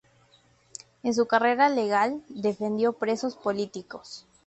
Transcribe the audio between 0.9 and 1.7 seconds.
En su carrera